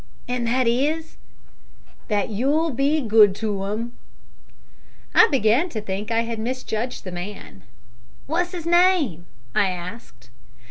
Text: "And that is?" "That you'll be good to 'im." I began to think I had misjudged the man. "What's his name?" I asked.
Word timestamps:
"And 0.27 0.47
that 0.47 0.67
is?" 0.67 1.17
"That 2.07 2.29
you'll 2.29 2.71
be 2.71 3.01
good 3.01 3.35
to 3.35 3.67
'im." 3.67 3.93
I 5.13 5.27
began 5.29 5.69
to 5.69 5.79
think 5.79 6.09
I 6.09 6.21
had 6.21 6.39
misjudged 6.39 7.03
the 7.03 7.11
man. 7.11 7.61
"What's 8.25 8.51
his 8.53 8.65
name?" 8.65 9.27
I 9.53 9.69
asked. 9.69 10.31